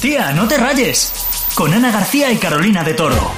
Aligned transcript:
Tía, 0.00 0.30
no 0.32 0.46
te 0.46 0.56
rayes. 0.56 1.12
Con 1.56 1.74
Ana 1.74 1.90
García 1.90 2.30
y 2.30 2.36
Carolina 2.36 2.84
de 2.84 2.94
Toro. 2.94 3.32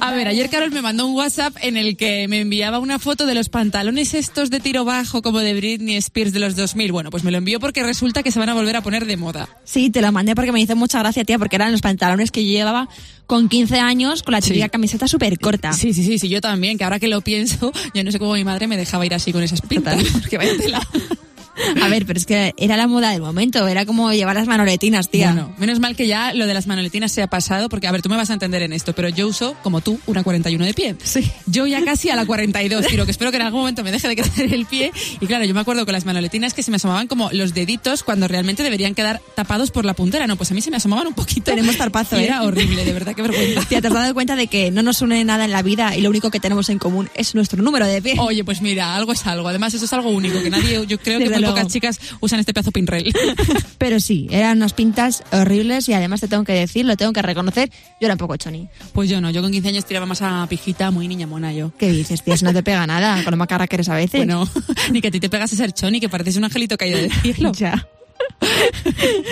A 0.00 0.12
ver, 0.12 0.26
ayer 0.26 0.50
Carol 0.50 0.72
me 0.72 0.82
mandó 0.82 1.06
un 1.06 1.14
WhatsApp 1.14 1.56
en 1.62 1.76
el 1.76 1.96
que 1.96 2.26
me 2.26 2.40
enviaba 2.40 2.80
una 2.80 2.98
foto 2.98 3.26
de 3.26 3.34
los 3.34 3.48
pantalones 3.48 4.14
estos 4.14 4.50
de 4.50 4.58
tiro 4.58 4.84
bajo 4.84 5.22
como 5.22 5.38
de 5.38 5.54
Britney 5.54 5.96
Spears 5.96 6.32
de 6.32 6.40
los 6.40 6.56
2000. 6.56 6.90
Bueno, 6.90 7.10
pues 7.10 7.22
me 7.22 7.30
lo 7.30 7.38
envió 7.38 7.60
porque 7.60 7.84
resulta 7.84 8.24
que 8.24 8.32
se 8.32 8.40
van 8.40 8.48
a 8.48 8.54
volver 8.54 8.74
a 8.74 8.82
poner 8.82 9.06
de 9.06 9.16
moda. 9.16 9.48
Sí, 9.64 9.90
te 9.90 10.02
lo 10.02 10.10
mandé 10.10 10.34
porque 10.34 10.50
me 10.50 10.60
hizo 10.60 10.74
mucha 10.74 10.98
gracia, 10.98 11.24
tía, 11.24 11.38
porque 11.38 11.56
eran 11.56 11.70
los 11.70 11.82
pantalones 11.82 12.32
que 12.32 12.44
yo 12.44 12.50
llevaba 12.50 12.88
con 13.26 13.48
15 13.48 13.78
años 13.78 14.24
con 14.24 14.32
la 14.32 14.40
típica 14.40 14.68
camiseta 14.68 15.06
súper 15.06 15.38
corta. 15.38 15.72
Sí, 15.72 15.92
sí, 15.92 16.02
sí, 16.02 16.18
sí, 16.18 16.28
yo 16.28 16.40
también, 16.40 16.76
que 16.76 16.82
ahora 16.82 16.98
que 16.98 17.08
lo 17.08 17.20
pienso, 17.20 17.72
yo 17.94 18.02
no 18.02 18.10
sé 18.10 18.18
cómo 18.18 18.34
mi 18.34 18.44
madre 18.44 18.66
me 18.66 18.76
dejaba 18.76 19.06
ir 19.06 19.14
así 19.14 19.32
con 19.32 19.44
esas 19.44 19.60
pintas. 19.60 20.02
Porque 20.12 20.38
vaya 20.38 20.56
tela. 20.56 20.80
A 21.82 21.88
ver, 21.88 22.06
pero 22.06 22.18
es 22.18 22.26
que 22.26 22.54
era 22.56 22.76
la 22.76 22.86
moda 22.86 23.10
del 23.10 23.22
momento, 23.22 23.66
era 23.66 23.86
como 23.86 24.12
llevar 24.12 24.36
las 24.36 24.46
manoletinas, 24.46 25.08
tía. 25.08 25.32
Bueno, 25.32 25.54
menos 25.58 25.80
mal 25.80 25.96
que 25.96 26.06
ya 26.06 26.32
lo 26.34 26.46
de 26.46 26.54
las 26.54 26.66
manoletinas 26.66 27.12
se 27.12 27.22
ha 27.22 27.26
pasado, 27.26 27.68
porque 27.68 27.86
a 27.86 27.92
ver, 27.92 28.02
tú 28.02 28.08
me 28.08 28.16
vas 28.16 28.30
a 28.30 28.34
entender 28.34 28.62
en 28.62 28.72
esto, 28.72 28.92
pero 28.92 29.08
yo 29.08 29.28
uso, 29.28 29.56
como 29.62 29.80
tú, 29.80 29.98
una 30.06 30.22
41 30.22 30.64
de 30.64 30.74
pie. 30.74 30.96
Sí. 31.02 31.30
Yo 31.46 31.66
ya 31.66 31.84
casi 31.84 32.10
a 32.10 32.16
la 32.16 32.26
42, 32.26 32.86
quiero 32.86 33.04
que 33.04 33.10
espero 33.10 33.30
que 33.30 33.36
en 33.36 33.42
algún 33.44 33.60
momento 33.60 33.82
me 33.84 33.92
deje 33.92 34.08
de 34.08 34.16
crecer 34.16 34.52
el 34.52 34.66
pie. 34.66 34.92
Y 35.20 35.26
claro, 35.26 35.44
yo 35.44 35.54
me 35.54 35.60
acuerdo 35.60 35.84
con 35.84 35.92
las 35.92 36.04
manoletinas 36.04 36.54
que 36.54 36.62
se 36.62 36.70
me 36.70 36.76
asomaban 36.76 37.06
como 37.06 37.30
los 37.32 37.54
deditos 37.54 38.02
cuando 38.02 38.28
realmente 38.28 38.62
deberían 38.62 38.94
quedar 38.94 39.20
tapados 39.34 39.70
por 39.70 39.84
la 39.84 39.94
puntera. 39.94 40.26
No, 40.26 40.36
pues 40.36 40.50
a 40.50 40.54
mí 40.54 40.60
se 40.60 40.70
me 40.70 40.76
asomaban 40.76 41.06
un 41.06 41.14
poquito. 41.14 41.50
Tenemos 41.50 41.76
tarpazo, 41.76 42.18
Y 42.18 42.22
¿eh? 42.22 42.26
Era 42.26 42.42
horrible, 42.42 42.84
de 42.84 42.92
verdad, 42.92 43.14
qué 43.14 43.22
vergüenza. 43.22 43.62
Tía, 43.68 43.80
¿te 43.80 43.88
has 43.88 43.94
dado 43.94 44.14
cuenta 44.14 44.36
de 44.36 44.46
que 44.46 44.70
no 44.70 44.82
nos 44.82 45.00
une 45.02 45.24
nada 45.24 45.44
en 45.44 45.52
la 45.52 45.62
vida 45.62 45.96
y 45.96 46.00
lo 46.00 46.10
único 46.10 46.30
que 46.30 46.40
tenemos 46.40 46.68
en 46.68 46.78
común 46.78 47.08
es 47.14 47.34
nuestro 47.34 47.62
número 47.62 47.86
de 47.86 48.02
pie? 48.02 48.14
Oye, 48.18 48.44
pues 48.44 48.60
mira, 48.60 48.94
algo 48.94 49.12
es 49.12 49.26
algo. 49.26 49.48
Además, 49.48 49.74
eso 49.74 49.84
es 49.84 49.92
algo 49.92 50.10
único, 50.10 50.42
que 50.42 50.50
nadie, 50.50 50.84
yo 50.86 50.98
creo 50.98 51.18
que 51.18 51.28
Desde 51.28 51.40
muy 51.40 51.45
luego. 51.46 51.56
pocas 51.56 51.72
chicas 51.72 52.00
usan 52.20 52.40
este 52.40 52.52
pedazo 52.52 52.72
pinrel. 52.72 53.12
Pero 53.78 54.00
sí, 54.00 54.26
eran 54.30 54.58
unas 54.58 54.72
pintas 54.72 55.22
horribles 55.32 55.88
y 55.88 55.92
además 55.94 56.20
te 56.20 56.28
tengo 56.28 56.44
que 56.44 56.52
decir, 56.52 56.84
lo 56.84 56.96
tengo 56.96 57.12
que 57.12 57.22
reconocer, 57.22 57.70
yo 58.00 58.06
era 58.06 58.14
un 58.14 58.18
poco 58.18 58.36
choni. 58.36 58.68
Pues 58.92 59.08
yo 59.10 59.20
no, 59.20 59.30
yo 59.30 59.42
con 59.42 59.52
15 59.52 59.68
años 59.68 59.84
tiraba 59.84 60.06
más 60.06 60.22
a 60.22 60.46
pijita, 60.48 60.90
muy 60.90 61.08
niña 61.08 61.26
mona 61.26 61.52
yo. 61.52 61.72
¿Qué 61.78 61.90
dices, 61.90 62.22
tía? 62.22 62.34
No 62.42 62.52
te 62.52 62.62
pega 62.62 62.86
nada, 62.86 63.22
con 63.24 63.30
lo 63.32 63.36
macarra 63.36 63.66
que 63.66 63.76
eres 63.76 63.88
a 63.88 63.94
veces. 63.94 64.20
Bueno, 64.20 64.48
ni 64.90 65.00
que 65.00 65.08
a 65.08 65.10
ti 65.10 65.20
te 65.20 65.28
pegas 65.28 65.52
a 65.52 65.56
ser 65.56 65.72
choni, 65.72 66.00
que 66.00 66.08
pareces 66.08 66.36
un 66.36 66.44
angelito 66.44 66.76
caído 66.76 66.98
del 66.98 67.12
cielo. 67.12 67.52
Ya. 67.56 67.88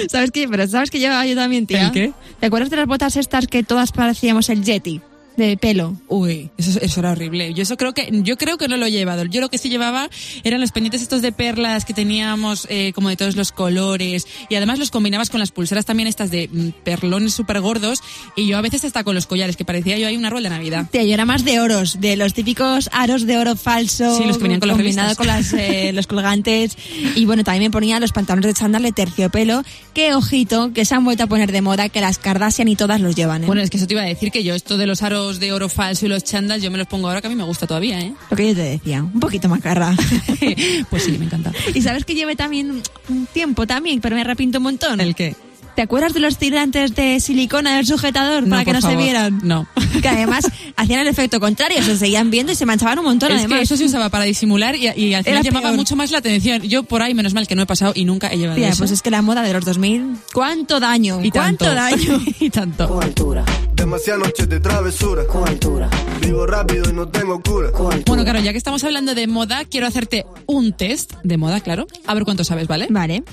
¿Sabes 0.08 0.30
qué? 0.30 0.48
Pero 0.48 0.66
¿sabes 0.66 0.90
qué 0.90 0.98
llevaba 0.98 1.26
yo 1.26 1.34
también, 1.34 1.66
tía? 1.66 1.86
¿El 1.86 1.92
qué? 1.92 2.12
¿Te 2.40 2.46
acuerdas 2.46 2.70
de 2.70 2.76
las 2.76 2.86
botas 2.86 3.16
estas 3.16 3.46
que 3.46 3.62
todas 3.62 3.92
parecíamos 3.92 4.48
el 4.48 4.64
Yeti? 4.64 5.00
De 5.36 5.56
pelo. 5.56 5.96
Uy, 6.08 6.50
eso, 6.56 6.78
eso 6.80 7.00
era 7.00 7.12
horrible. 7.12 7.54
Yo 7.54 7.62
eso 7.62 7.76
creo 7.76 7.92
que, 7.92 8.08
yo 8.22 8.36
creo 8.36 8.56
que 8.56 8.68
no 8.68 8.76
lo 8.76 8.86
he 8.86 8.90
llevado. 8.90 9.24
Yo 9.24 9.40
lo 9.40 9.48
que 9.48 9.58
sí 9.58 9.68
llevaba 9.68 10.08
eran 10.44 10.60
los 10.60 10.72
pendientes 10.72 11.02
estos 11.02 11.22
de 11.22 11.32
perlas 11.32 11.84
que 11.84 11.94
teníamos, 11.94 12.66
eh, 12.70 12.92
como 12.94 13.08
de 13.08 13.16
todos 13.16 13.36
los 13.36 13.52
colores. 13.52 14.26
Y 14.48 14.54
además 14.54 14.78
los 14.78 14.90
combinabas 14.90 15.30
con 15.30 15.40
las 15.40 15.50
pulseras 15.50 15.84
también 15.86 16.06
estas 16.06 16.30
de 16.30 16.48
mm, 16.52 16.68
perlones 16.84 17.34
súper 17.34 17.60
gordos. 17.60 18.00
Y 18.36 18.46
yo 18.46 18.58
a 18.58 18.60
veces 18.60 18.84
hasta 18.84 19.02
con 19.02 19.14
los 19.14 19.26
collares, 19.26 19.56
que 19.56 19.64
parecía 19.64 19.98
yo 19.98 20.06
ahí 20.06 20.16
una 20.16 20.30
rueda 20.30 20.48
de 20.48 20.56
Navidad. 20.56 20.88
Tía, 20.90 21.02
yo 21.02 21.14
era 21.14 21.24
más 21.24 21.44
de 21.44 21.60
oros, 21.60 22.00
de 22.00 22.16
los 22.16 22.34
típicos 22.34 22.88
aros 22.92 23.26
de 23.26 23.38
oro 23.38 23.56
falso. 23.56 24.16
Sí, 24.18 24.24
los 24.24 24.36
que 24.36 24.44
venían 24.44 24.60
con 24.60 24.70
combinado 24.70 25.16
con 25.16 25.26
las, 25.26 25.52
eh, 25.52 25.92
los 25.94 26.06
colgantes. 26.06 26.76
Y 27.16 27.24
bueno, 27.24 27.44
también 27.44 27.64
me 27.64 27.70
ponía 27.70 27.98
los 27.98 28.12
pantalones 28.12 28.54
de 28.54 28.54
chándal 28.54 28.82
de 28.82 28.92
terciopelo. 28.92 29.62
Que 29.94 30.14
ojito, 30.14 30.72
que 30.72 30.84
se 30.84 30.94
han 30.94 31.04
vuelto 31.04 31.24
a 31.24 31.26
poner 31.26 31.50
de 31.52 31.62
moda, 31.62 31.88
que 31.88 32.00
las 32.00 32.18
Kardashian 32.18 32.68
y 32.68 32.76
todas 32.76 33.00
los 33.00 33.14
llevan, 33.14 33.44
¿eh? 33.44 33.46
Bueno, 33.46 33.62
es 33.62 33.70
que 33.70 33.76
eso 33.76 33.86
te 33.86 33.94
iba 33.94 34.02
a 34.02 34.06
decir 34.06 34.30
que 34.30 34.44
yo 34.44 34.54
esto 34.54 34.76
de 34.76 34.86
los 34.86 35.02
aros 35.02 35.23
de 35.32 35.52
oro 35.52 35.68
falso 35.68 36.06
y 36.06 36.08
los 36.08 36.22
chandals, 36.24 36.62
yo 36.62 36.70
me 36.70 36.78
los 36.78 36.86
pongo 36.86 37.08
ahora 37.08 37.20
que 37.20 37.26
a 37.26 37.30
mí 37.30 37.36
me 37.36 37.44
gusta 37.44 37.66
todavía, 37.66 37.98
¿eh? 38.00 38.12
Lo 38.30 38.36
que 38.36 38.48
yo 38.48 38.54
te 38.54 38.62
decía, 38.62 39.02
un 39.02 39.18
poquito 39.20 39.48
macarra. 39.48 39.94
pues 40.90 41.02
sí, 41.04 41.12
me 41.18 41.24
encanta. 41.26 41.52
y 41.74 41.82
sabes 41.82 42.04
que 42.04 42.14
llevé 42.14 42.36
también 42.36 42.82
un 43.08 43.26
tiempo 43.26 43.66
también, 43.66 44.00
pero 44.00 44.14
me 44.16 44.22
arrepiento 44.22 44.58
un 44.58 44.64
montón. 44.64 45.00
¿El 45.00 45.14
qué? 45.14 45.34
¿Te 45.74 45.82
acuerdas 45.82 46.14
de 46.14 46.20
los 46.20 46.38
tirantes 46.38 46.94
de 46.94 47.18
silicona 47.18 47.74
del 47.76 47.84
sujetador 47.84 48.44
para 48.48 48.58
No, 48.58 48.64
que 48.64 48.64
por 48.66 48.74
no 48.74 48.80
se 48.80 48.86
favor. 48.86 49.02
vieran? 49.02 49.40
No. 49.42 49.66
Que 50.02 50.08
además 50.08 50.44
hacían 50.76 51.00
el 51.00 51.06
efecto 51.06 51.38
contrario, 51.40 51.80
se 51.82 51.96
seguían 51.96 52.28
viendo 52.30 52.52
y 52.52 52.54
se 52.56 52.66
manchaban 52.66 52.98
un 52.98 53.04
montón 53.06 53.30
Es 53.30 53.38
además. 53.38 53.58
que 53.58 53.62
eso 53.64 53.76
se 53.76 53.84
usaba 53.84 54.08
para 54.08 54.24
disimular 54.24 54.74
y, 54.76 54.88
y 54.88 55.14
al 55.14 55.22
final 55.24 55.38
Era 55.38 55.40
llamaba 55.42 55.68
peor. 55.68 55.76
mucho 55.76 55.94
más 55.96 56.10
la 56.10 56.18
atención. 56.18 56.62
Yo 56.62 56.82
por 56.82 57.00
ahí, 57.02 57.14
menos 57.14 57.32
mal 57.32 57.46
que 57.48 57.54
no 57.54 57.62
he 57.62 57.66
pasado 57.66 57.92
y 57.94 58.04
nunca 58.04 58.28
he 58.28 58.36
llevado 58.36 58.56
Tía, 58.58 58.68
eso. 58.70 58.78
pues 58.78 58.90
es 58.90 59.02
que 59.02 59.10
la 59.10 59.22
moda 59.22 59.42
de 59.42 59.52
los 59.52 59.64
2000, 59.64 60.16
¿cuánto 60.32 60.78
daño? 60.80 61.20
y 61.24 61.30
¿Cuánto 61.30 61.64
tanto. 61.66 61.74
daño? 61.80 62.22
y 62.40 62.50
tanto. 62.50 62.88
Con 62.88 63.02
altura, 63.04 63.44
Demasiadas 63.84 64.22
noches 64.28 64.48
de 64.48 64.60
travesura. 64.60 65.26
con 65.26 65.46
altura, 65.46 65.90
Vivo 66.22 66.46
rápido 66.46 66.88
y 66.88 66.94
no 66.94 67.06
tengo 67.06 67.38
cura. 67.42 67.70
con 67.70 67.92
altura. 67.92 68.04
Bueno, 68.06 68.24
claro, 68.24 68.40
ya 68.40 68.52
que 68.52 68.56
estamos 68.56 68.82
hablando 68.82 69.14
de 69.14 69.26
moda, 69.26 69.66
quiero 69.66 69.86
hacerte 69.86 70.24
un 70.46 70.72
test 70.72 71.12
de 71.22 71.36
moda, 71.36 71.60
claro. 71.60 71.86
A 72.06 72.14
ver 72.14 72.24
cuánto 72.24 72.44
sabes, 72.44 72.66
¿vale? 72.66 72.86
Vale. 72.88 73.24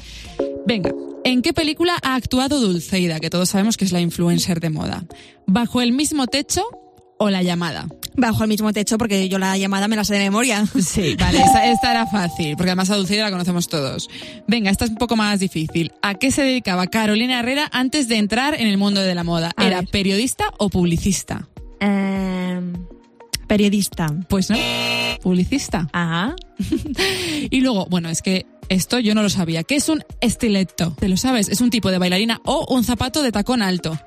Venga, 0.66 0.92
¿en 1.24 1.42
qué 1.42 1.54
película 1.54 1.96
ha 2.04 2.16
actuado 2.16 2.60
Dulceida, 2.60 3.22
que 3.22 3.30
todos 3.30 3.48
sabemos 3.48 3.78
que 3.78 3.86
es 3.86 3.94
la 3.94 4.02
influencer 4.02 4.60
de 4.60 4.72
moda? 4.72 5.06
¿Bajo 5.48 5.82
el 5.82 5.94
mismo 5.94 6.28
techo 6.28 6.66
o 7.18 7.30
la 7.30 7.44
llamada? 7.44 7.88
Bajo 8.16 8.44
el 8.44 8.50
mismo 8.50 8.74
techo 8.74 8.98
porque 8.98 9.30
yo 9.30 9.40
la 9.40 9.58
llamada 9.58 9.88
me 9.88 9.96
la 9.96 10.04
sé 10.04 10.14
de 10.14 10.20
memoria. 10.20 10.66
Sí, 10.82 11.16
vale, 11.18 11.40
esta, 11.42 11.72
esta 11.72 11.92
era 11.92 12.08
fácil, 12.08 12.56
porque 12.58 12.72
además 12.72 12.90
a 12.90 12.96
Dulceida 12.98 13.24
la 13.24 13.32
conocemos 13.32 13.68
todos. 13.70 14.10
Venga, 14.48 14.70
esta 14.70 14.86
es 14.86 14.92
un 14.92 14.98
poco 14.98 15.16
más 15.16 15.40
difícil. 15.40 15.92
¿A 16.02 16.16
qué 16.16 16.32
se 16.32 16.42
dedicaba 16.42 16.88
Carolina 16.88 17.40
Herrera 17.40 17.70
antes 17.72 18.08
de 18.08 18.18
entrar 18.18 18.54
en 18.56 18.68
el 18.68 18.78
mundo 18.78 19.02
de 19.02 19.16
la 19.16 19.24
moda? 19.24 19.52
A 19.56 19.66
¿Era 19.68 19.80
ver. 19.82 19.90
periodista 19.90 20.46
o 20.58 20.70
publicista? 20.70 21.48
Em, 21.80 22.74
periodista. 23.48 24.08
Pues 24.28 24.50
no, 24.50 24.58
publicista. 25.22 25.88
Ajá. 25.94 26.36
Y 27.50 27.62
luego, 27.62 27.86
bueno, 27.88 28.10
es 28.10 28.22
que 28.22 28.46
esto 28.70 29.00
yo 29.00 29.16
no 29.16 29.24
lo 29.24 29.30
sabía. 29.30 29.64
¿Qué 29.64 29.76
es 29.76 29.90
un 29.90 30.04
estiletto? 30.22 30.96
¿Te 31.00 31.10
lo 31.10 31.18
sabes? 31.18 31.50
Es 31.50 31.60
un 31.62 31.70
tipo 31.70 31.92
de 31.92 31.98
bailarina 31.98 32.40
o 32.46 32.66
un 32.74 32.84
zapato 32.84 33.24
de 33.24 33.32
tacón 33.32 33.62
alto. 33.62 33.98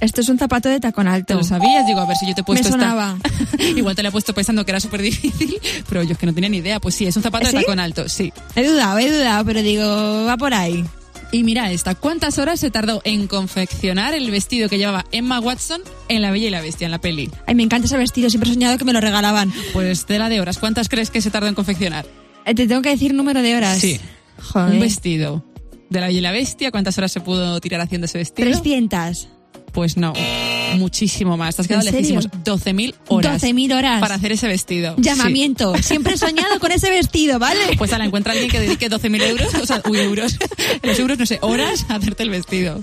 Esto 0.00 0.20
es 0.20 0.28
un 0.28 0.38
zapato 0.38 0.68
de 0.68 0.80
tacón 0.80 1.08
alto. 1.08 1.26
¿Te 1.26 1.34
lo 1.34 1.44
sabías? 1.44 1.86
Digo, 1.86 2.00
a 2.00 2.06
ver 2.06 2.16
si 2.16 2.26
yo 2.26 2.34
te 2.34 2.40
he 2.40 2.42
Me 2.42 2.46
puesto 2.46 2.68
esta- 2.68 2.78
sonaba. 2.80 3.18
Igual 3.76 3.96
te 3.96 4.02
la 4.02 4.10
he 4.10 4.12
puesto 4.12 4.32
pensando 4.34 4.64
que 4.64 4.70
era 4.70 4.80
súper 4.80 5.02
difícil, 5.02 5.58
pero 5.88 6.02
yo 6.02 6.12
es 6.12 6.18
que 6.18 6.26
no 6.26 6.34
tenía 6.34 6.48
ni 6.50 6.58
idea. 6.58 6.80
Pues 6.80 6.94
sí, 6.94 7.06
es 7.06 7.16
un 7.16 7.22
zapato 7.22 7.46
¿Sí? 7.46 7.56
de 7.56 7.60
tacón 7.62 7.80
alto, 7.80 8.08
sí. 8.08 8.32
He 8.54 8.66
dudado, 8.66 8.98
he 8.98 9.10
dudado, 9.10 9.44
pero 9.44 9.62
digo, 9.62 10.24
va 10.26 10.36
por 10.36 10.54
ahí. 10.54 10.84
Y 11.30 11.42
mira 11.42 11.70
esta, 11.70 11.94
¿cuántas 11.94 12.38
horas 12.38 12.58
se 12.58 12.70
tardó 12.70 13.02
en 13.04 13.26
confeccionar 13.26 14.14
el 14.14 14.30
vestido 14.30 14.68
que 14.70 14.78
llevaba 14.78 15.04
Emma 15.12 15.40
Watson 15.40 15.82
en 16.08 16.22
La 16.22 16.30
Bella 16.30 16.46
y 16.46 16.50
la 16.50 16.62
Bestia, 16.62 16.86
en 16.86 16.90
la 16.90 17.00
peli? 17.02 17.30
Ay, 17.46 17.54
me 17.54 17.62
encanta 17.64 17.86
ese 17.86 17.98
vestido, 17.98 18.30
siempre 18.30 18.48
he 18.50 18.54
soñado 18.54 18.78
que 18.78 18.86
me 18.86 18.94
lo 18.94 19.00
regalaban. 19.02 19.52
Pues 19.74 20.06
tela 20.06 20.30
de 20.30 20.40
horas, 20.40 20.56
¿cuántas 20.56 20.88
crees 20.88 21.10
que 21.10 21.20
se 21.20 21.30
tardó 21.30 21.48
en 21.48 21.54
confeccionar? 21.54 22.06
Eh, 22.46 22.54
Te 22.54 22.66
tengo 22.66 22.80
que 22.80 22.88
decir 22.88 23.12
número 23.12 23.42
de 23.42 23.56
horas. 23.56 23.78
Sí. 23.78 24.00
Joder. 24.40 24.72
Un 24.72 24.80
vestido 24.80 25.44
de 25.90 26.00
La 26.00 26.06
Bella 26.06 26.18
y 26.18 26.22
la 26.22 26.32
Bestia, 26.32 26.70
¿cuántas 26.70 26.96
horas 26.96 27.12
se 27.12 27.20
pudo 27.20 27.60
tirar 27.60 27.82
haciendo 27.82 28.06
ese 28.06 28.16
vestido? 28.16 28.48
300. 28.50 29.28
Pues 29.78 29.96
no, 29.96 30.12
muchísimo 30.76 31.36
más. 31.36 31.54
Te 31.54 31.62
has 31.62 31.68
quedado 31.68 31.84
lejísimos. 31.84 32.28
12.000 32.28 32.96
horas. 33.06 33.40
12.000 33.40 33.76
horas. 33.76 34.00
Para 34.00 34.16
hacer 34.16 34.32
ese 34.32 34.48
vestido. 34.48 34.96
Llamamiento. 34.98 35.72
Siempre 35.80 36.14
he 36.14 36.18
soñado 36.18 36.58
con 36.58 36.72
ese 36.72 36.90
vestido, 36.90 37.38
¿vale? 37.38 37.60
Pues 37.78 37.92
a 37.92 37.98
la 37.98 38.04
encuentra 38.04 38.32
alguien 38.32 38.50
que 38.50 38.58
dedique 38.58 38.90
12.000 38.90 39.22
euros, 39.22 39.54
o 39.54 39.64
sea, 39.64 39.80
uy, 39.88 40.00
euros, 40.00 40.36
los 40.82 40.98
euros, 40.98 41.16
no 41.16 41.26
sé, 41.26 41.38
horas 41.42 41.86
a 41.88 41.94
hacerte 41.94 42.24
el 42.24 42.30
vestido. 42.30 42.82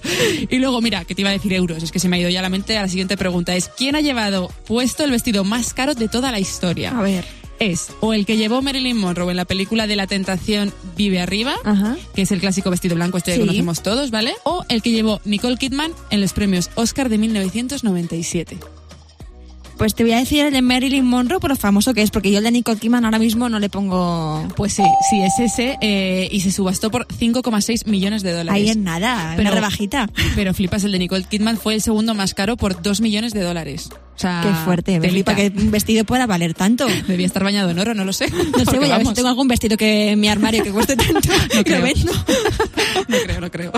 Y 0.50 0.58
luego, 0.60 0.80
mira, 0.80 1.04
que 1.04 1.16
te 1.16 1.22
iba 1.22 1.32
a 1.32 1.34
decir 1.34 1.52
euros, 1.52 1.84
es 1.84 1.92
que 1.92 2.00
se 2.00 2.08
me 2.08 2.16
ha 2.16 2.20
ido 2.22 2.30
ya 2.30 2.42
la 2.42 2.48
mente 2.48 2.78
a 2.78 2.84
la 2.84 2.88
siguiente 2.88 3.18
pregunta, 3.18 3.54
es 3.58 3.68
¿quién 3.68 3.98
ha 3.98 4.00
llevado 4.00 4.50
puesto 4.66 5.04
el 5.04 5.12
vestido 5.12 5.44
más 5.44 5.74
caro 5.74 5.96
de 5.96 6.08
toda 6.08 6.32
la 6.32 6.40
historia? 6.40 6.98
A 6.98 7.02
ver. 7.02 7.26
Es 7.60 7.88
o 8.02 8.14
el 8.14 8.26
que 8.26 8.38
llevó 8.38 8.62
Marilyn 8.62 8.98
Monroe 8.98 9.32
en 9.32 9.38
la 9.38 9.46
película 9.46 9.88
de 9.88 9.96
la 9.96 10.08
tentación 10.08 10.74
Vive 10.98 11.20
Arriba, 11.22 11.56
Ajá. 11.64 11.96
que 12.14 12.24
es 12.24 12.32
el 12.32 12.40
clásico 12.40 12.70
vestido 12.70 12.96
blanco 12.96 13.18
este 13.18 13.32
que 13.32 13.36
Sí. 13.38 13.42
conocemos 13.42 13.82
todos, 13.82 14.12
¿vale? 14.12 14.34
O 14.44 14.66
el 14.70 14.82
que 14.82 14.92
llevó 14.92 15.22
Nicole 15.26 15.58
Kidman 15.58 15.94
en 16.10 16.22
los 16.22 16.34
premios 16.34 16.70
Oscar 16.76 17.08
de 17.10 17.18
1997. 17.18 18.58
Pues 19.78 19.94
te 19.94 20.04
voy 20.04 20.14
a 20.14 20.18
decir 20.20 20.46
el 20.46 20.54
de 20.54 20.62
Marilyn 20.62 21.06
Monroe 21.06 21.40
por 21.40 21.50
lo 21.50 21.56
famoso 21.58 21.94
que 21.94 22.02
es, 22.02 22.10
porque 22.10 22.32
yo 22.32 22.38
el 22.38 22.44
de 22.46 22.52
Nicole 22.52 22.80
Kidman 22.80 23.04
ahora 23.04 23.20
mismo 23.20 23.50
no 23.50 23.60
le 23.60 23.70
pongo... 23.70 24.48
Pues 24.56 24.74
sí, 24.74 24.84
sí, 25.10 25.22
es 25.22 25.38
ese, 25.40 25.78
eh, 25.82 26.30
y 26.32 26.40
se 26.40 26.52
subastó 26.52 26.90
por 26.90 27.06
5,6 27.08 27.86
millones 27.88 28.24
de 28.24 28.32
dólares. 28.32 28.54
Ahí 28.64 28.70
en 28.70 28.84
nada, 28.86 29.34
Pero- 29.36 29.50
una 29.50 29.56
rebajita. 29.56 30.10
Pero 30.36 30.54
flipas, 30.54 30.84
el 30.86 30.94
de 30.94 31.00
Nicole 31.00 31.26
Kidman 31.26 31.58
fue 31.58 31.74
el 31.74 31.82
segundo 31.82 32.14
más 32.16 32.34
caro 32.34 32.56
por 32.56 32.82
2 32.82 33.02
millones 33.02 33.34
de 33.34 33.42
dólares. 33.42 33.90
O 33.92 34.18
sea, 34.18 34.40
Qué 34.44 34.50
fuerte, 34.64 34.98
me 35.02 35.10
flipa 35.10 35.36
que 35.36 35.52
un 35.54 35.72
vestido 35.72 36.06
pueda 36.06 36.26
valer 36.26 36.54
tanto. 36.54 36.88
Debía 37.08 37.26
estar 37.28 37.44
bañado 37.44 37.70
en 37.70 37.78
oro, 37.78 37.94
no 37.94 38.06
lo 38.06 38.14
sé. 38.14 38.32
No 38.58 38.64
sé, 38.64 38.80
voy 38.80 38.90
a 38.92 38.98
ver 38.98 39.08
si 39.08 39.14
tengo 39.14 39.28
algún 39.28 39.50
vestido 39.50 39.76
que 39.76 40.12
en 40.12 40.20
mi 40.22 40.30
armario 40.30 40.64
que 40.64 40.72
cueste 40.72 40.96
tanto. 40.96 41.20
No 41.54 41.64
creo. 41.66 41.80
lo 41.80 41.84
vendo. 41.84 42.14
no 43.10 43.18
creo, 43.26 43.42
no 43.42 43.52
creo. 43.52 43.72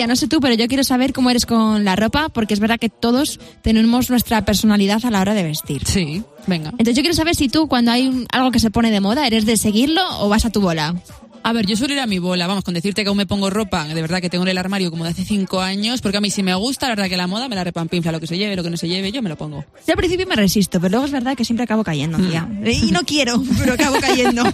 Tía, 0.00 0.06
no 0.06 0.16
sé 0.16 0.28
tú, 0.28 0.40
pero 0.40 0.54
yo 0.54 0.66
quiero 0.68 0.82
saber 0.84 1.12
cómo 1.12 1.30
eres 1.30 1.44
con 1.46 1.84
la 1.84 1.94
ropa, 1.96 2.28
porque 2.30 2.54
es 2.54 2.60
verdad 2.60 2.78
que 2.78 2.88
todos 2.88 3.38
tenemos 3.62 4.08
nuestra 4.10 4.44
personalidad 4.44 5.04
a 5.04 5.10
la 5.10 5.20
hora 5.20 5.34
de 5.34 5.42
vestir. 5.42 5.82
Sí, 5.86 6.22
venga. 6.46 6.70
Entonces 6.70 6.94
yo 6.96 7.02
quiero 7.02 7.14
saber 7.14 7.34
si 7.34 7.48
tú, 7.48 7.68
cuando 7.68 7.90
hay 7.92 8.08
un- 8.08 8.26
algo 8.32 8.50
que 8.50 8.58
se 8.60 8.70
pone 8.70 8.90
de 8.90 9.00
moda, 9.00 9.26
¿eres 9.26 9.44
de 9.46 9.56
seguirlo 9.56 10.02
o 10.20 10.28
vas 10.28 10.44
a 10.44 10.50
tu 10.50 10.60
bola? 10.60 10.94
A 11.42 11.52
ver, 11.52 11.66
yo 11.66 11.76
suelo 11.76 11.94
ir 11.94 12.00
a 12.00 12.06
mi 12.06 12.18
bola, 12.18 12.46
vamos, 12.46 12.64
con 12.64 12.74
decirte 12.74 13.02
que 13.02 13.08
aún 13.08 13.16
me 13.16 13.26
pongo 13.26 13.48
ropa, 13.48 13.84
de 13.84 14.00
verdad 14.00 14.20
que 14.20 14.28
tengo 14.28 14.44
en 14.44 14.50
el 14.50 14.58
armario 14.58 14.90
como 14.90 15.04
de 15.04 15.10
hace 15.10 15.24
cinco 15.24 15.60
años, 15.60 16.02
porque 16.02 16.18
a 16.18 16.20
mí 16.20 16.30
si 16.30 16.42
me 16.42 16.54
gusta, 16.54 16.86
la 16.86 16.94
verdad 16.94 17.08
que 17.08 17.16
la 17.16 17.26
moda 17.26 17.48
me 17.48 17.56
la 17.56 17.64
repampinfla, 17.64 18.12
lo 18.12 18.20
que 18.20 18.26
se 18.26 18.36
lleve, 18.36 18.56
lo 18.56 18.62
que 18.62 18.70
no 18.70 18.76
se 18.76 18.88
lleve, 18.88 19.10
yo 19.10 19.22
me 19.22 19.30
lo 19.30 19.36
pongo. 19.36 19.64
Yo 19.86 19.92
al 19.92 19.96
principio 19.96 20.26
me 20.26 20.36
resisto, 20.36 20.80
pero 20.80 20.90
luego 20.90 21.06
es 21.06 21.12
verdad 21.12 21.36
que 21.36 21.44
siempre 21.44 21.64
acabo 21.64 21.82
cayendo, 21.82 22.18
tía. 22.18 22.48
Y 22.64 22.92
no 22.92 23.00
quiero, 23.00 23.42
pero 23.58 23.72
acabo 23.72 23.98
cayendo. 24.00 24.44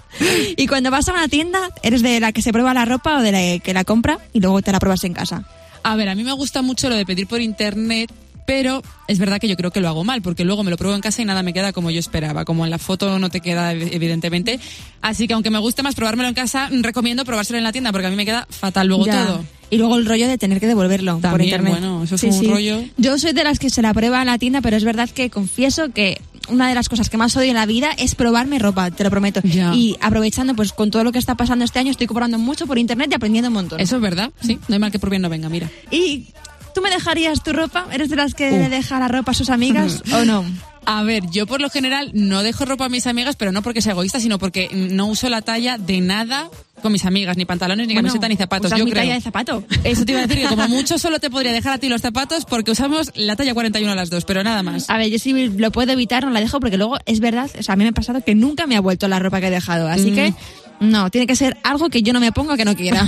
y 0.56 0.66
cuando 0.66 0.90
vas 0.90 1.08
a 1.08 1.12
una 1.12 1.28
tienda, 1.28 1.70
¿eres 1.82 2.02
de 2.02 2.18
la 2.18 2.32
que 2.32 2.42
se 2.42 2.52
prueba 2.52 2.74
la 2.74 2.84
ropa 2.84 3.18
o 3.18 3.22
de 3.22 3.32
la 3.32 3.58
que 3.60 3.72
la 3.72 3.84
compra 3.84 4.18
y 4.32 4.40
luego 4.40 4.60
te 4.60 4.72
la 4.72 4.80
pruebas 4.80 5.04
en 5.04 5.14
casa? 5.14 5.44
A 5.84 5.96
ver, 5.96 6.08
a 6.08 6.14
mí 6.14 6.24
me 6.24 6.32
gusta 6.32 6.62
mucho 6.62 6.88
lo 6.88 6.96
de 6.96 7.06
pedir 7.06 7.26
por 7.26 7.40
internet, 7.40 8.10
pero 8.46 8.82
es 9.08 9.18
verdad 9.18 9.38
que 9.40 9.48
yo 9.48 9.56
creo 9.56 9.70
que 9.70 9.80
lo 9.80 9.88
hago 9.88 10.04
mal, 10.04 10.22
porque 10.22 10.44
luego 10.44 10.62
me 10.64 10.70
lo 10.70 10.76
pruebo 10.76 10.94
en 10.94 11.00
casa 11.00 11.22
y 11.22 11.24
nada 11.24 11.42
me 11.42 11.52
queda 11.52 11.72
como 11.72 11.90
yo 11.90 11.98
esperaba. 12.00 12.44
Como 12.44 12.64
en 12.64 12.70
la 12.70 12.78
foto 12.78 13.18
no 13.18 13.30
te 13.30 13.40
queda, 13.40 13.72
ev- 13.74 13.88
evidentemente. 13.92 14.60
Así 15.00 15.26
que 15.26 15.34
aunque 15.34 15.50
me 15.50 15.58
guste 15.58 15.82
más 15.82 15.94
probármelo 15.94 16.28
en 16.28 16.34
casa, 16.34 16.68
mm, 16.70 16.82
recomiendo 16.82 17.24
probárselo 17.24 17.58
en 17.58 17.64
la 17.64 17.72
tienda, 17.72 17.92
porque 17.92 18.06
a 18.06 18.10
mí 18.10 18.16
me 18.16 18.24
queda 18.24 18.46
fatal 18.50 18.86
luego 18.88 19.06
Ya. 19.06 19.24
todo. 19.26 19.44
Y 19.70 19.76
luego 19.78 19.96
el 19.96 20.06
rollo 20.06 20.28
de 20.28 20.38
tener 20.38 20.60
que 20.60 20.66
devolverlo 20.66 21.14
por 21.14 21.22
También, 21.22 21.48
internet. 21.48 21.72
bueno, 21.72 22.04
eso 22.04 22.14
es 22.14 22.22
un 22.22 22.48
rollo. 22.50 22.84
Yo 22.96 23.18
soy 23.18 23.32
de 23.32 23.42
las 23.44 23.58
que 23.58 23.70
se 23.70 23.82
la 23.82 23.92
prueba 23.92 24.20
en 24.20 24.26
la 24.26 24.38
tienda, 24.38 24.60
pero 24.60 24.76
es 24.76 24.84
verdad 24.84 25.08
que 25.10 25.30
confieso 25.30 25.88
que 25.90 26.20
una 26.48 26.68
de 26.68 26.74
las 26.74 26.88
cosas 26.90 27.08
que 27.08 27.16
más 27.16 27.34
odio 27.36 27.48
en 27.48 27.54
la 27.54 27.64
vida 27.66 27.90
es 27.96 28.14
probarme 28.14 28.58
ropa, 28.58 28.90
te 28.90 29.02
lo 29.02 29.10
prometo. 29.10 29.40
Ya. 29.42 29.74
Y 29.74 29.96
aprovechando 30.00 30.54
pues 30.54 30.72
con 30.72 30.90
todo 30.90 31.02
lo 31.02 31.10
que 31.10 31.18
está 31.18 31.34
pasando 31.34 31.64
este 31.64 31.78
año, 31.78 31.90
estoy 31.90 32.06
comprando 32.06 32.38
mucho 32.38 32.66
por 32.66 32.78
internet 32.78 33.08
y 33.10 33.14
aprendiendo 33.14 33.48
un 33.48 33.54
montón. 33.54 33.80
Eso 33.80 33.96
es 33.96 34.02
verdad, 34.02 34.30
sí. 34.42 34.58
No 34.68 34.74
hay 34.74 34.78
mal 34.78 34.92
que 34.92 34.98
por 34.98 35.08
bien 35.10 35.22
no 35.22 35.30
venga, 35.30 35.48
mira. 35.48 35.68
¿Y 35.90 36.26
tú 36.74 36.80
me 36.82 36.90
dejarías 36.90 37.42
tu 37.42 37.52
ropa? 37.52 37.86
¿Eres 37.92 38.10
de 38.10 38.16
las 38.16 38.34
que 38.34 38.50
Uh. 38.50 38.56
le 38.58 38.68
deja 38.68 38.98
la 38.98 39.08
ropa 39.08 39.30
a 39.32 39.34
sus 39.34 39.50
amigas 39.50 40.02
o 40.12 40.24
no? 40.24 40.44
A 40.86 41.02
ver, 41.02 41.22
yo 41.30 41.46
por 41.46 41.62
lo 41.62 41.70
general 41.70 42.10
no 42.12 42.42
dejo 42.42 42.66
ropa 42.66 42.84
a 42.84 42.88
mis 42.90 43.06
amigas, 43.06 43.36
pero 43.36 43.52
no 43.52 43.62
porque 43.62 43.80
sea 43.80 43.92
egoísta, 43.92 44.20
sino 44.20 44.38
porque 44.38 44.68
no 44.72 45.06
uso 45.06 45.30
la 45.30 45.40
talla 45.40 45.78
de 45.78 46.02
nada 46.02 46.50
con 46.82 46.92
mis 46.92 47.06
amigas, 47.06 47.38
ni 47.38 47.46
pantalones, 47.46 47.86
ni 47.88 47.94
Bueno, 47.94 48.08
camiseta, 48.08 48.28
ni 48.28 48.36
zapatos. 48.36 48.66
usas 48.66 48.78
yo 48.78 48.84
mi 48.84 48.90
creo. 48.90 49.02
talla 49.02 49.14
de 49.14 49.20
zapato. 49.22 49.64
Eso 49.84 50.04
te 50.04 50.12
iba 50.12 50.20
a 50.20 50.26
decir 50.26 50.42
que 50.42 50.48
como 50.54 50.68
mucho 50.68 50.98
solo 50.98 51.18
te 51.20 51.30
podría 51.30 51.52
dejar 51.54 51.72
a 51.72 51.78
ti 51.78 51.88
los 51.88 52.02
zapatos 52.02 52.44
porque 52.44 52.70
usamos 52.70 53.12
la 53.14 53.34
talla 53.34 53.54
41 53.54 53.94
las 53.94 54.10
dos, 54.10 54.26
pero 54.26 54.44
nada 54.44 54.62
más. 54.62 54.90
A 54.90 54.98
ver, 54.98 55.08
yo 55.08 55.18
si 55.18 55.32
lo 55.48 55.72
puedo 55.72 55.90
evitar, 55.92 56.22
no 56.24 56.30
la 56.30 56.40
dejo 56.40 56.60
porque 56.60 56.76
luego 56.76 56.98
es 57.06 57.20
verdad, 57.20 57.50
o 57.58 57.62
sea, 57.62 57.72
a 57.72 57.76
mí 57.76 57.84
me 57.84 57.88
ha 57.90 57.92
pasado 57.92 58.20
que 58.22 58.34
nunca 58.34 58.66
me 58.66 58.76
ha 58.76 58.80
vuelto 58.80 59.08
la 59.08 59.18
ropa 59.18 59.40
que 59.40 59.46
he 59.46 59.50
dejado. 59.50 59.88
Así 59.88 60.10
Mm. 60.10 60.14
que, 60.14 60.34
no, 60.80 61.08
tiene 61.08 61.26
que 61.26 61.36
ser 61.36 61.56
algo 61.62 61.88
que 61.88 62.02
yo 62.02 62.12
no 62.12 62.20
me 62.20 62.30
ponga 62.32 62.58
que 62.58 62.66
no 62.66 62.76
quiera. 62.76 63.06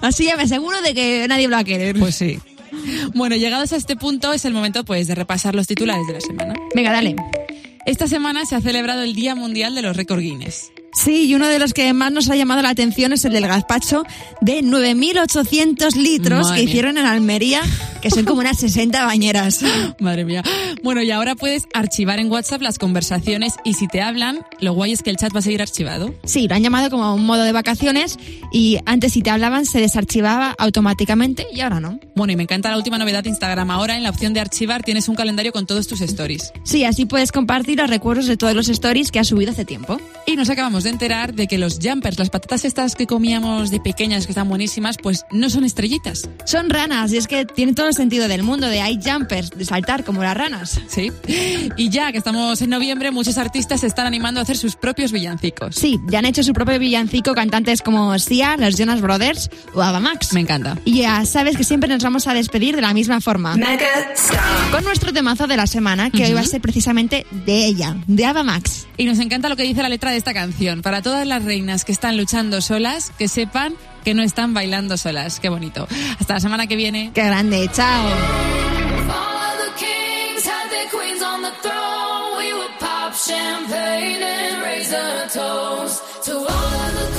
Así 0.00 0.24
ya 0.24 0.36
me 0.36 0.42
aseguro 0.42 0.82
de 0.82 0.94
que 0.94 1.26
nadie 1.28 1.46
lo 1.46 1.52
va 1.54 1.60
a 1.60 1.64
querer. 1.64 1.96
Pues 1.96 2.16
sí. 2.16 2.40
Bueno, 3.14 3.36
llegados 3.36 3.72
a 3.72 3.76
este 3.76 3.96
punto 3.96 4.32
es 4.32 4.44
el 4.44 4.52
momento 4.52 4.84
pues 4.84 5.06
de 5.06 5.14
repasar 5.14 5.54
los 5.54 5.66
titulares 5.66 6.06
de 6.06 6.14
la 6.14 6.20
semana. 6.20 6.54
Venga, 6.74 6.92
dale. 6.92 7.16
Esta 7.84 8.06
semana 8.06 8.46
se 8.46 8.54
ha 8.54 8.60
celebrado 8.60 9.02
el 9.02 9.14
Día 9.14 9.34
Mundial 9.34 9.74
de 9.74 9.82
los 9.82 9.96
Récord 9.96 10.20
Guinness. 10.20 10.70
Sí, 10.94 11.24
y 11.26 11.34
uno 11.34 11.48
de 11.48 11.58
los 11.58 11.72
que 11.72 11.92
más 11.94 12.12
nos 12.12 12.28
ha 12.30 12.36
llamado 12.36 12.62
la 12.62 12.68
atención 12.68 13.12
es 13.12 13.24
el 13.24 13.32
del 13.32 13.46
gazpacho 13.46 14.04
de 14.40 14.60
9.800 14.60 15.96
litros 15.96 16.48
Madre 16.48 16.56
que 16.56 16.68
hicieron 16.68 16.98
en 16.98 17.06
Almería, 17.06 17.62
que 18.02 18.10
son 18.10 18.24
como 18.24 18.40
unas 18.40 18.58
60 18.58 19.06
bañeras. 19.06 19.60
Madre 20.00 20.24
mía. 20.24 20.42
Bueno, 20.82 21.02
y 21.02 21.10
ahora 21.10 21.34
puedes 21.36 21.64
archivar 21.72 22.18
en 22.18 22.30
WhatsApp 22.30 22.60
las 22.60 22.78
conversaciones 22.78 23.54
y 23.64 23.74
si 23.74 23.86
te 23.86 24.02
hablan, 24.02 24.44
lo 24.60 24.74
guay 24.74 24.92
es 24.92 25.02
que 25.02 25.10
el 25.10 25.16
chat 25.16 25.34
va 25.34 25.38
a 25.38 25.42
seguir 25.42 25.62
archivado. 25.62 26.12
Sí, 26.24 26.48
lo 26.48 26.56
han 26.56 26.62
llamado 26.62 26.90
como 26.90 27.14
un 27.14 27.24
modo 27.24 27.44
de 27.44 27.52
vacaciones 27.52 28.18
y 28.52 28.78
antes 28.84 29.12
si 29.12 29.22
te 29.22 29.30
hablaban 29.30 29.64
se 29.64 29.80
desarchivaba 29.80 30.54
automáticamente 30.58 31.46
y 31.52 31.60
ahora 31.60 31.80
no. 31.80 32.00
Bueno, 32.16 32.32
y 32.32 32.36
me 32.36 32.42
encanta 32.42 32.70
la 32.70 32.76
última 32.76 32.98
novedad 32.98 33.22
de 33.22 33.30
Instagram. 33.30 33.70
Ahora 33.70 33.96
en 33.96 34.02
la 34.02 34.10
opción 34.10 34.34
de 34.34 34.40
archivar 34.40 34.82
tienes 34.82 35.08
un 35.08 35.14
calendario 35.14 35.52
con 35.52 35.66
todos 35.66 35.86
tus 35.86 36.00
stories. 36.00 36.52
Sí, 36.64 36.84
así 36.84 37.06
puedes 37.06 37.30
compartir 37.30 37.78
los 37.78 37.88
recuerdos 37.88 38.26
de 38.26 38.36
todos 38.36 38.54
los 38.54 38.68
stories 38.68 39.12
que 39.12 39.20
has 39.20 39.28
subido 39.28 39.52
hace 39.52 39.64
tiempo. 39.64 40.00
Y 40.26 40.34
nos 40.34 40.50
acabamos 40.50 40.84
de 40.84 40.90
enterar 40.90 41.34
de 41.34 41.46
que 41.46 41.58
los 41.58 41.78
jumpers, 41.80 42.18
las 42.18 42.30
patatas 42.30 42.64
estas 42.64 42.96
que 42.96 43.06
comíamos 43.06 43.70
de 43.70 43.78
pequeñas, 43.78 44.26
que 44.26 44.32
están 44.32 44.48
buenísimas, 44.48 44.96
pues 45.00 45.24
no 45.30 45.50
son 45.50 45.64
estrellitas. 45.64 46.28
Son 46.44 46.68
ranas 46.68 47.12
y 47.12 47.16
es 47.16 47.28
que 47.28 47.44
tiene 47.44 47.74
todo 47.74 47.91
el 47.92 47.96
sentido 47.96 48.26
del 48.26 48.42
mundo 48.42 48.68
de 48.68 48.80
hay 48.80 48.98
jumpers, 49.02 49.50
de 49.50 49.64
saltar 49.64 50.02
como 50.04 50.22
las 50.22 50.36
ranas. 50.36 50.80
Sí. 50.88 51.12
Y 51.76 51.90
ya 51.90 52.10
que 52.10 52.18
estamos 52.18 52.60
en 52.62 52.70
noviembre, 52.70 53.10
muchos 53.10 53.38
artistas 53.38 53.80
se 53.80 53.86
están 53.86 54.06
animando 54.06 54.40
a 54.40 54.42
hacer 54.42 54.56
sus 54.56 54.76
propios 54.76 55.12
villancicos. 55.12 55.76
Sí, 55.76 56.00
ya 56.06 56.20
han 56.20 56.24
hecho 56.24 56.42
su 56.42 56.52
propio 56.52 56.78
villancico 56.78 57.34
cantantes 57.34 57.82
como 57.82 58.18
Sia, 58.18 58.56
los 58.56 58.76
Jonas 58.76 59.00
Brothers 59.00 59.50
o 59.74 59.82
Ava 59.82 60.00
Max. 60.00 60.32
Me 60.32 60.40
encanta. 60.40 60.78
Y 60.84 61.02
ya 61.02 61.24
sabes 61.26 61.56
que 61.56 61.64
siempre 61.64 61.88
nos 61.88 62.02
vamos 62.02 62.26
a 62.26 62.34
despedir 62.34 62.74
de 62.76 62.82
la 62.82 62.94
misma 62.94 63.20
forma. 63.20 63.56
Con 64.70 64.84
nuestro 64.84 65.12
temazo 65.12 65.46
de 65.46 65.56
la 65.56 65.66
semana, 65.66 66.10
que 66.10 66.24
hoy 66.24 66.32
va 66.32 66.40
a 66.40 66.44
ser 66.44 66.60
precisamente 66.60 67.26
de 67.44 67.66
ella, 67.66 67.96
de 68.06 68.24
Ava 68.24 68.42
Max. 68.42 68.86
Y 68.96 69.04
nos 69.04 69.18
encanta 69.18 69.48
lo 69.48 69.56
que 69.56 69.64
dice 69.64 69.82
la 69.82 69.88
letra 69.88 70.10
de 70.10 70.16
esta 70.16 70.32
canción. 70.32 70.80
Para 70.80 71.02
todas 71.02 71.26
las 71.26 71.44
reinas 71.44 71.84
que 71.84 71.92
están 71.92 72.16
luchando 72.16 72.60
solas, 72.60 73.12
que 73.18 73.28
sepan 73.28 73.74
que 74.02 74.14
no 74.14 74.22
están 74.22 74.54
bailando 74.54 74.96
solas. 74.96 75.40
Qué 75.40 75.48
bonito. 75.48 75.86
Hasta 76.18 76.34
la 76.34 76.40
semana 76.40 76.66
que 76.66 76.76
viene. 76.76 77.10
¡Qué 77.14 77.22
grande! 77.24 77.68
¡Chao! 77.72 78.08
Champagne 83.14 84.22
and 84.22 84.62
raise 84.62 84.90
a 84.90 85.28
toast 85.30 86.24
to 86.24 86.32
all 86.32 86.44
of 86.44 86.94
the 86.94 87.11